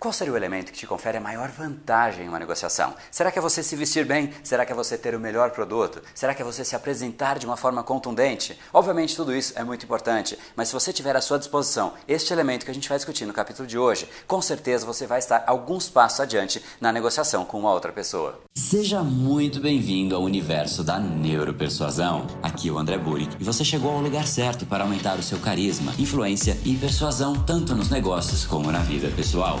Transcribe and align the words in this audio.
Qual 0.00 0.14
seria 0.14 0.32
o 0.32 0.36
elemento 0.38 0.72
que 0.72 0.78
te 0.78 0.86
confere 0.86 1.18
a 1.18 1.20
maior 1.20 1.50
vantagem 1.50 2.24
em 2.24 2.28
uma 2.28 2.38
negociação? 2.38 2.94
Será 3.10 3.30
que 3.30 3.38
é 3.38 3.42
você 3.42 3.62
se 3.62 3.76
vestir 3.76 4.06
bem? 4.06 4.32
Será 4.42 4.64
que 4.64 4.72
é 4.72 4.74
você 4.74 4.96
ter 4.96 5.14
o 5.14 5.20
melhor 5.20 5.50
produto? 5.50 6.00
Será 6.14 6.34
que 6.34 6.40
é 6.40 6.44
você 6.44 6.64
se 6.64 6.74
apresentar 6.74 7.38
de 7.38 7.44
uma 7.44 7.54
forma 7.54 7.82
contundente? 7.82 8.58
Obviamente, 8.72 9.14
tudo 9.14 9.36
isso 9.36 9.52
é 9.56 9.62
muito 9.62 9.84
importante, 9.84 10.38
mas 10.56 10.68
se 10.68 10.72
você 10.72 10.90
tiver 10.90 11.14
à 11.14 11.20
sua 11.20 11.38
disposição 11.38 11.92
este 12.08 12.32
elemento 12.32 12.64
que 12.64 12.70
a 12.70 12.74
gente 12.74 12.88
vai 12.88 12.96
discutir 12.96 13.26
no 13.26 13.34
capítulo 13.34 13.68
de 13.68 13.76
hoje, 13.76 14.08
com 14.26 14.40
certeza 14.40 14.86
você 14.86 15.06
vai 15.06 15.18
estar 15.18 15.44
alguns 15.46 15.90
passos 15.90 16.20
adiante 16.20 16.64
na 16.80 16.90
negociação 16.90 17.44
com 17.44 17.58
uma 17.58 17.70
outra 17.70 17.92
pessoa. 17.92 18.40
Seja 18.54 19.02
muito 19.02 19.60
bem-vindo 19.60 20.16
ao 20.16 20.22
universo 20.22 20.82
da 20.82 20.98
neuropersuasão. 20.98 22.26
Aqui 22.42 22.70
é 22.70 22.72
o 22.72 22.78
André 22.78 22.96
Buri 22.96 23.28
e 23.38 23.44
você 23.44 23.62
chegou 23.62 23.90
ao 23.90 24.00
lugar 24.00 24.26
certo 24.26 24.64
para 24.64 24.82
aumentar 24.82 25.18
o 25.18 25.22
seu 25.22 25.38
carisma, 25.40 25.92
influência 25.98 26.56
e 26.64 26.74
persuasão 26.74 27.34
tanto 27.34 27.74
nos 27.74 27.90
negócios 27.90 28.46
como 28.46 28.72
na 28.72 28.78
vida 28.78 29.10
pessoal. 29.14 29.60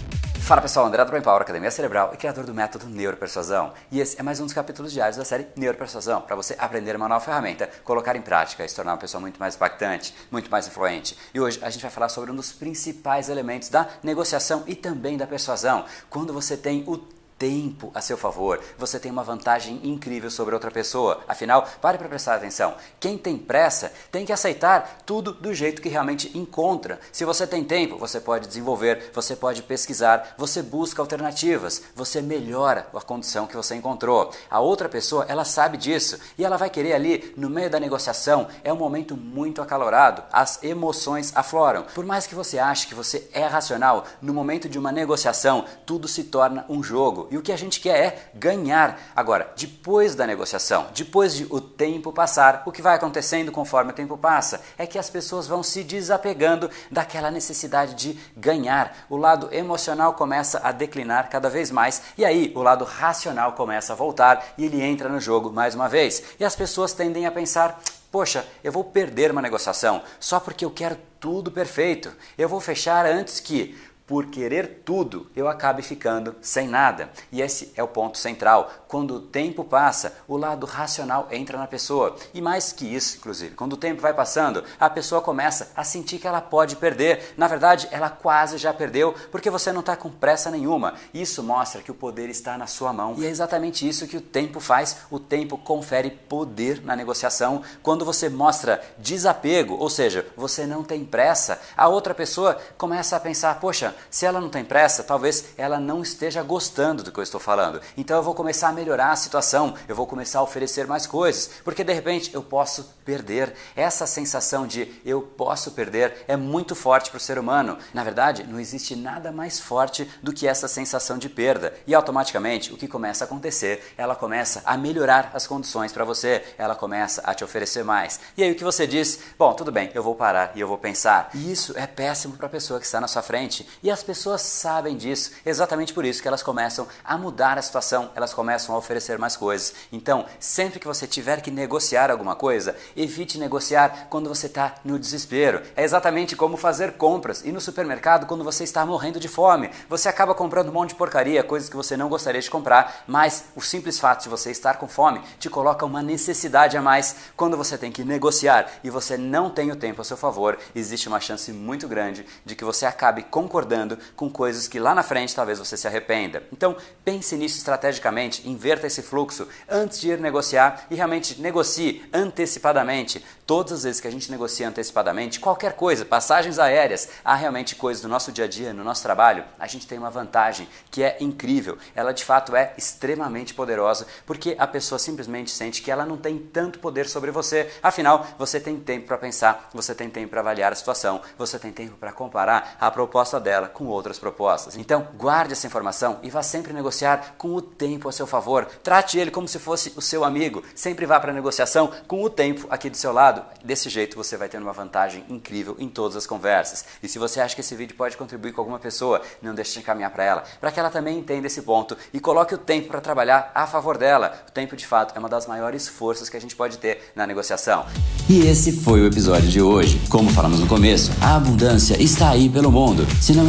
Fala 0.41 0.61
pessoal, 0.61 0.85
André 0.87 1.05
do 1.05 1.11
Brain 1.11 1.21
Power, 1.21 1.41
Academia 1.41 1.71
Cerebral 1.71 2.11
e 2.13 2.17
criador 2.17 2.45
do 2.45 2.53
método 2.53 2.85
Neuropersuasão. 2.87 3.71
E 3.89 4.01
esse 4.01 4.19
é 4.19 4.23
mais 4.23 4.39
um 4.39 4.43
dos 4.43 4.53
capítulos 4.53 4.91
diários 4.91 5.15
da 5.15 5.23
série 5.23 5.47
Neuropersuasão, 5.55 6.21
para 6.21 6.35
você 6.35 6.55
aprender 6.57 6.95
uma 6.95 7.07
nova 7.07 7.23
ferramenta, 7.23 7.69
colocar 7.85 8.15
em 8.17 8.21
prática 8.21 8.65
e 8.65 8.67
se 8.67 8.75
tornar 8.75 8.93
uma 8.93 8.97
pessoa 8.97 9.21
muito 9.21 9.39
mais 9.39 9.55
impactante, 9.55 10.13
muito 10.29 10.51
mais 10.51 10.67
influente. 10.67 11.17
E 11.33 11.39
hoje 11.39 11.59
a 11.61 11.69
gente 11.69 11.81
vai 11.81 11.91
falar 11.91 12.09
sobre 12.09 12.31
um 12.31 12.35
dos 12.35 12.51
principais 12.51 13.29
elementos 13.29 13.69
da 13.69 13.87
negociação 14.03 14.63
e 14.67 14.75
também 14.75 15.15
da 15.15 15.27
persuasão, 15.27 15.85
quando 16.09 16.33
você 16.33 16.57
tem 16.57 16.83
o 16.85 16.97
tempo 17.41 17.91
a 17.95 18.01
seu 18.01 18.15
favor, 18.15 18.59
você 18.77 18.99
tem 18.99 19.11
uma 19.11 19.23
vantagem 19.23 19.79
incrível 19.83 20.29
sobre 20.29 20.53
outra 20.53 20.69
pessoa. 20.69 21.21
Afinal, 21.27 21.67
pare 21.81 21.97
para 21.97 22.07
prestar 22.07 22.35
atenção. 22.35 22.75
Quem 22.99 23.17
tem 23.17 23.35
pressa 23.35 23.91
tem 24.11 24.23
que 24.23 24.31
aceitar 24.31 24.99
tudo 25.07 25.33
do 25.33 25.51
jeito 25.51 25.81
que 25.81 25.89
realmente 25.89 26.37
encontra. 26.37 26.99
Se 27.11 27.25
você 27.25 27.47
tem 27.47 27.63
tempo, 27.63 27.97
você 27.97 28.19
pode 28.19 28.47
desenvolver, 28.47 29.09
você 29.11 29.35
pode 29.35 29.63
pesquisar, 29.63 30.35
você 30.37 30.61
busca 30.61 31.01
alternativas, 31.01 31.81
você 31.95 32.21
melhora 32.21 32.85
a 32.93 33.01
condição 33.01 33.47
que 33.47 33.57
você 33.57 33.73
encontrou. 33.73 34.31
A 34.47 34.59
outra 34.59 34.87
pessoa, 34.87 35.25
ela 35.27 35.43
sabe 35.43 35.77
disso 35.77 36.19
e 36.37 36.45
ela 36.45 36.57
vai 36.57 36.69
querer 36.69 36.93
ali, 36.93 37.33
no 37.35 37.49
meio 37.49 37.71
da 37.71 37.79
negociação, 37.79 38.49
é 38.63 38.71
um 38.71 38.77
momento 38.77 39.17
muito 39.17 39.63
acalorado, 39.63 40.21
as 40.31 40.61
emoções 40.61 41.35
afloram. 41.35 41.87
Por 41.95 42.05
mais 42.05 42.27
que 42.27 42.35
você 42.35 42.59
ache 42.59 42.85
que 42.85 42.93
você 42.93 43.27
é 43.33 43.47
racional, 43.47 44.05
no 44.21 44.31
momento 44.31 44.69
de 44.69 44.77
uma 44.77 44.91
negociação, 44.91 45.65
tudo 45.87 46.07
se 46.07 46.25
torna 46.25 46.65
um 46.69 46.83
jogo 46.83 47.30
e 47.31 47.37
o 47.37 47.41
que 47.41 47.53
a 47.53 47.57
gente 47.57 47.79
quer 47.79 47.97
é 47.97 48.29
ganhar. 48.35 48.99
Agora, 49.15 49.51
depois 49.55 50.13
da 50.13 50.27
negociação, 50.27 50.87
depois 50.93 51.33
de 51.33 51.47
o 51.49 51.61
tempo 51.61 52.11
passar, 52.11 52.61
o 52.65 52.71
que 52.71 52.81
vai 52.81 52.95
acontecendo 52.95 53.53
conforme 53.53 53.91
o 53.91 53.95
tempo 53.95 54.17
passa 54.17 54.61
é 54.77 54.85
que 54.85 54.99
as 54.99 55.09
pessoas 55.09 55.47
vão 55.47 55.63
se 55.63 55.81
desapegando 55.81 56.69
daquela 56.91 57.31
necessidade 57.31 57.95
de 57.95 58.19
ganhar. 58.35 59.05
O 59.09 59.15
lado 59.15 59.47
emocional 59.53 60.13
começa 60.13 60.59
a 60.61 60.73
declinar 60.73 61.29
cada 61.29 61.49
vez 61.49 61.71
mais 61.71 62.01
e 62.17 62.25
aí 62.25 62.51
o 62.53 62.61
lado 62.61 62.83
racional 62.83 63.53
começa 63.53 63.93
a 63.93 63.95
voltar 63.95 64.53
e 64.57 64.65
ele 64.65 64.81
entra 64.81 65.07
no 65.07 65.19
jogo 65.19 65.49
mais 65.51 65.73
uma 65.73 65.87
vez. 65.87 66.21
E 66.37 66.43
as 66.43 66.55
pessoas 66.55 66.91
tendem 66.91 67.25
a 67.25 67.31
pensar: 67.31 67.79
Poxa, 68.11 68.45
eu 68.61 68.73
vou 68.73 68.83
perder 68.83 69.31
uma 69.31 69.41
negociação 69.41 70.01
só 70.19 70.37
porque 70.37 70.65
eu 70.65 70.69
quero 70.69 70.97
tudo 71.17 71.49
perfeito. 71.49 72.11
Eu 72.37 72.49
vou 72.49 72.59
fechar 72.59 73.05
antes 73.05 73.39
que 73.39 73.79
por 74.11 74.25
querer 74.25 74.81
tudo, 74.83 75.31
eu 75.33 75.47
acabe 75.47 75.81
ficando 75.81 76.35
sem 76.41 76.67
nada. 76.67 77.09
E 77.31 77.41
esse 77.41 77.71
é 77.77 77.81
o 77.81 77.87
ponto 77.87 78.17
central. 78.17 78.69
Quando 78.85 79.15
o 79.15 79.19
tempo 79.21 79.63
passa, 79.63 80.17
o 80.27 80.35
lado 80.35 80.65
racional 80.65 81.29
entra 81.31 81.57
na 81.57 81.65
pessoa. 81.65 82.17
E 82.33 82.41
mais 82.41 82.73
que 82.73 82.93
isso, 82.93 83.15
inclusive, 83.15 83.55
quando 83.55 83.71
o 83.71 83.77
tempo 83.77 84.01
vai 84.01 84.13
passando, 84.13 84.65
a 84.77 84.89
pessoa 84.89 85.21
começa 85.21 85.71
a 85.77 85.85
sentir 85.85 86.19
que 86.19 86.27
ela 86.27 86.41
pode 86.41 86.75
perder. 86.75 87.33
Na 87.37 87.47
verdade, 87.47 87.87
ela 87.89 88.09
quase 88.09 88.57
já 88.57 88.73
perdeu, 88.73 89.15
porque 89.31 89.49
você 89.49 89.71
não 89.71 89.79
está 89.79 89.95
com 89.95 90.09
pressa 90.09 90.51
nenhuma. 90.51 90.95
Isso 91.13 91.41
mostra 91.41 91.81
que 91.81 91.89
o 91.89 91.95
poder 91.95 92.27
está 92.27 92.57
na 92.57 92.67
sua 92.67 92.91
mão. 92.91 93.15
E 93.17 93.25
é 93.25 93.29
exatamente 93.29 93.87
isso 93.87 94.07
que 94.07 94.17
o 94.17 94.21
tempo 94.21 94.59
faz. 94.59 94.97
O 95.09 95.19
tempo 95.19 95.57
confere 95.57 96.09
poder 96.11 96.83
na 96.83 96.97
negociação. 96.97 97.63
Quando 97.81 98.03
você 98.03 98.27
mostra 98.27 98.83
desapego, 98.97 99.75
ou 99.75 99.89
seja, 99.89 100.27
você 100.35 100.65
não 100.65 100.83
tem 100.83 101.05
pressa, 101.05 101.61
a 101.77 101.87
outra 101.87 102.13
pessoa 102.13 102.59
começa 102.77 103.15
a 103.15 103.19
pensar: 103.21 103.57
poxa, 103.61 103.95
se 104.09 104.25
ela 104.25 104.41
não 104.41 104.49
tem 104.49 104.63
pressa, 104.63 105.03
talvez 105.03 105.45
ela 105.57 105.79
não 105.79 106.01
esteja 106.01 106.41
gostando 106.43 107.03
do 107.03 107.11
que 107.11 107.19
eu 107.19 107.23
estou 107.23 107.39
falando. 107.39 107.81
Então 107.97 108.17
eu 108.17 108.23
vou 108.23 108.33
começar 108.33 108.69
a 108.69 108.73
melhorar 108.73 109.11
a 109.11 109.15
situação, 109.15 109.75
eu 109.87 109.95
vou 109.95 110.07
começar 110.07 110.39
a 110.39 110.43
oferecer 110.43 110.87
mais 110.87 111.05
coisas, 111.05 111.49
porque 111.63 111.83
de 111.83 111.93
repente 111.93 112.33
eu 112.33 112.41
posso 112.41 112.83
perder. 113.05 113.53
Essa 113.75 114.07
sensação 114.07 114.65
de 114.65 115.01
eu 115.05 115.21
posso 115.21 115.71
perder 115.71 116.25
é 116.27 116.35
muito 116.35 116.75
forte 116.75 117.09
para 117.09 117.17
o 117.17 117.19
ser 117.19 117.37
humano. 117.37 117.77
Na 117.93 118.03
verdade, 118.03 118.43
não 118.43 118.59
existe 118.59 118.95
nada 118.95 119.31
mais 119.31 119.59
forte 119.59 120.09
do 120.21 120.33
que 120.33 120.47
essa 120.47 120.67
sensação 120.67 121.17
de 121.17 121.29
perda. 121.29 121.73
E 121.85 121.93
automaticamente 121.93 122.73
o 122.73 122.77
que 122.77 122.87
começa 122.87 123.23
a 123.23 123.25
acontecer? 123.25 123.93
Ela 123.97 124.15
começa 124.15 124.61
a 124.65 124.77
melhorar 124.77 125.31
as 125.33 125.45
condições 125.45 125.91
para 125.91 126.05
você, 126.05 126.43
ela 126.57 126.75
começa 126.75 127.21
a 127.25 127.33
te 127.33 127.43
oferecer 127.43 127.83
mais. 127.83 128.19
E 128.37 128.43
aí 128.43 128.51
o 128.51 128.55
que 128.55 128.63
você 128.63 128.87
diz? 128.87 129.19
Bom, 129.37 129.53
tudo 129.53 129.71
bem, 129.71 129.91
eu 129.93 130.03
vou 130.03 130.15
parar 130.15 130.51
e 130.55 130.61
eu 130.61 130.67
vou 130.67 130.77
pensar. 130.77 131.29
E 131.33 131.51
isso 131.51 131.77
é 131.77 131.85
péssimo 131.85 132.37
para 132.37 132.47
a 132.47 132.49
pessoa 132.49 132.79
que 132.79 132.85
está 132.85 132.99
na 132.99 133.07
sua 133.07 133.21
frente. 133.21 133.67
E 133.83 133.90
as 133.91 134.03
pessoas 134.03 134.41
sabem 134.41 134.95
disso, 134.95 135.31
exatamente 135.45 135.93
por 135.93 136.05
isso 136.05 136.21
que 136.21 136.27
elas 136.27 136.43
começam 136.43 136.87
a 137.03 137.17
mudar 137.17 137.57
a 137.57 137.61
situação, 137.61 138.11
elas 138.15 138.33
começam 138.33 138.75
a 138.75 138.77
oferecer 138.77 139.17
mais 139.17 139.35
coisas. 139.35 139.73
Então, 139.91 140.25
sempre 140.39 140.79
que 140.79 140.87
você 140.87 141.07
tiver 141.07 141.41
que 141.41 141.49
negociar 141.49 142.11
alguma 142.11 142.35
coisa, 142.35 142.75
evite 142.95 143.37
negociar 143.37 144.07
quando 144.09 144.29
você 144.29 144.47
está 144.47 144.75
no 144.83 144.99
desespero. 144.99 145.61
É 145.75 145.83
exatamente 145.83 146.35
como 146.35 146.57
fazer 146.57 146.93
compras 146.93 147.43
e 147.43 147.51
no 147.51 147.59
supermercado 147.59 148.25
quando 148.25 148.43
você 148.43 148.63
está 148.63 148.85
morrendo 148.85 149.19
de 149.19 149.27
fome. 149.27 149.71
Você 149.89 150.07
acaba 150.07 150.35
comprando 150.35 150.69
um 150.69 150.73
monte 150.73 150.89
de 150.89 150.95
porcaria, 150.95 151.43
coisas 151.43 151.69
que 151.69 151.75
você 151.75 151.97
não 151.97 152.09
gostaria 152.09 152.41
de 152.41 152.49
comprar, 152.49 153.03
mas 153.07 153.45
o 153.55 153.61
simples 153.61 153.99
fato 153.99 154.23
de 154.23 154.29
você 154.29 154.51
estar 154.51 154.75
com 154.75 154.87
fome 154.87 155.21
te 155.39 155.49
coloca 155.49 155.85
uma 155.85 156.01
necessidade 156.01 156.77
a 156.77 156.81
mais. 156.81 157.15
Quando 157.35 157.57
você 157.57 157.77
tem 157.77 157.91
que 157.91 158.03
negociar 158.03 158.69
e 158.83 158.89
você 158.89 159.17
não 159.17 159.49
tem 159.49 159.71
o 159.71 159.75
tempo 159.75 160.01
a 160.01 160.05
seu 160.05 160.17
favor, 160.17 160.57
existe 160.75 161.07
uma 161.07 161.19
chance 161.19 161.51
muito 161.51 161.87
grande 161.87 162.25
de 162.45 162.55
que 162.55 162.63
você 162.63 162.85
acabe 162.85 163.23
concordando 163.23 163.70
com 164.15 164.29
coisas 164.29 164.67
que 164.67 164.79
lá 164.79 164.93
na 164.93 165.03
frente 165.03 165.35
talvez 165.35 165.59
você 165.59 165.77
se 165.77 165.87
arrependa. 165.87 166.43
Então, 166.51 166.75
pense 167.03 167.35
nisso 167.35 167.57
estrategicamente, 167.57 168.47
inverta 168.47 168.87
esse 168.87 169.01
fluxo 169.01 169.47
antes 169.69 169.99
de 169.99 170.09
ir 170.09 170.19
negociar 170.19 170.85
e 170.89 170.95
realmente 170.95 171.41
negocie 171.41 172.03
antecipadamente. 172.13 173.23
Todas 173.45 173.73
as 173.73 173.83
vezes 173.83 174.01
que 174.01 174.07
a 174.07 174.11
gente 174.11 174.31
negocia 174.31 174.67
antecipadamente, 174.67 175.39
qualquer 175.39 175.73
coisa, 175.73 176.05
passagens 176.05 176.57
aéreas, 176.57 177.09
há 177.23 177.35
realmente 177.35 177.75
coisas 177.75 178.01
do 178.01 178.07
nosso 178.07 178.31
dia 178.31 178.45
a 178.45 178.47
dia, 178.47 178.73
no 178.73 178.83
nosso 178.83 179.03
trabalho, 179.03 179.43
a 179.59 179.67
gente 179.67 179.87
tem 179.87 179.97
uma 179.97 180.09
vantagem 180.09 180.67
que 180.89 181.03
é 181.03 181.17
incrível. 181.19 181.77
Ela 181.95 182.13
de 182.13 182.23
fato 182.23 182.55
é 182.55 182.73
extremamente 182.77 183.53
poderosa 183.53 184.07
porque 184.25 184.55
a 184.57 184.67
pessoa 184.67 184.97
simplesmente 184.97 185.51
sente 185.51 185.81
que 185.81 185.91
ela 185.91 186.05
não 186.05 186.17
tem 186.17 186.37
tanto 186.39 186.79
poder 186.79 187.07
sobre 187.07 187.31
você. 187.31 187.69
Afinal, 187.83 188.25
você 188.37 188.59
tem 188.59 188.79
tempo 188.79 189.07
para 189.07 189.17
pensar, 189.17 189.69
você 189.73 189.93
tem 189.93 190.09
tempo 190.09 190.29
para 190.29 190.41
avaliar 190.41 190.71
a 190.71 190.75
situação, 190.75 191.21
você 191.37 191.59
tem 191.59 191.71
tempo 191.71 191.97
para 191.97 192.11
comparar 192.11 192.77
a 192.79 192.89
proposta 192.89 193.39
dela 193.39 193.60
com 193.69 193.85
outras 193.85 194.19
propostas. 194.19 194.77
Então, 194.77 195.07
guarde 195.17 195.53
essa 195.53 195.67
informação 195.67 196.19
e 196.23 196.29
vá 196.29 196.43
sempre 196.43 196.73
negociar 196.73 197.35
com 197.37 197.53
o 197.53 197.61
tempo 197.61 198.09
a 198.09 198.11
seu 198.11 198.27
favor. 198.27 198.65
Trate 198.83 199.17
ele 199.17 199.31
como 199.31 199.47
se 199.47 199.59
fosse 199.59 199.93
o 199.95 200.01
seu 200.01 200.23
amigo. 200.23 200.63
Sempre 200.75 201.05
vá 201.05 201.19
para 201.19 201.31
a 201.31 201.33
negociação 201.33 201.91
com 202.07 202.23
o 202.23 202.29
tempo 202.29 202.67
aqui 202.69 202.89
do 202.89 202.97
seu 202.97 203.11
lado. 203.11 203.43
Desse 203.63 203.89
jeito 203.89 204.17
você 204.17 204.37
vai 204.37 204.49
ter 204.49 204.57
uma 204.57 204.73
vantagem 204.73 205.23
incrível 205.29 205.75
em 205.79 205.89
todas 205.89 206.15
as 206.15 206.25
conversas. 206.25 206.85
E 207.01 207.07
se 207.07 207.19
você 207.19 207.39
acha 207.39 207.55
que 207.55 207.61
esse 207.61 207.75
vídeo 207.75 207.95
pode 207.95 208.17
contribuir 208.17 208.51
com 208.53 208.61
alguma 208.61 208.79
pessoa, 208.79 209.21
não 209.41 209.53
deixe 209.53 209.73
de 209.73 209.79
encaminhar 209.79 210.11
para 210.11 210.23
ela, 210.23 210.43
para 210.59 210.71
que 210.71 210.79
ela 210.79 210.89
também 210.89 211.17
entenda 211.17 211.47
esse 211.47 211.61
ponto 211.61 211.97
e 212.13 212.19
coloque 212.19 212.55
o 212.55 212.57
tempo 212.57 212.87
para 212.87 213.01
trabalhar 213.01 213.51
a 213.53 213.67
favor 213.67 213.97
dela. 213.97 214.33
O 214.47 214.51
tempo, 214.51 214.75
de 214.75 214.85
fato, 214.85 215.15
é 215.15 215.19
uma 215.19 215.29
das 215.29 215.47
maiores 215.47 215.87
forças 215.87 216.29
que 216.29 216.37
a 216.37 216.41
gente 216.41 216.55
pode 216.55 216.77
ter 216.77 217.11
na 217.15 217.25
negociação. 217.27 217.85
E 218.29 218.47
esse 218.47 218.71
foi 218.71 219.01
o 219.01 219.07
episódio 219.07 219.49
de 219.49 219.61
hoje. 219.61 220.01
Como 220.09 220.29
falamos 220.29 220.59
no 220.59 220.67
começo, 220.67 221.11
a 221.21 221.35
abundância 221.35 222.01
está 222.01 222.29
aí 222.29 222.49
pelo 222.49 222.71
mundo. 222.71 223.05
Se 223.21 223.33
não 223.33 223.47